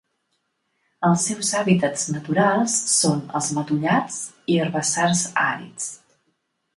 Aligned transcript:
Els 1.09 1.25
seus 1.31 1.49
hàbitats 1.59 2.05
naturals 2.15 2.77
són 2.93 3.21
els 3.41 3.49
matollars 3.57 4.15
i 4.55 4.57
herbassars 4.63 5.23
àrids. 5.47 5.87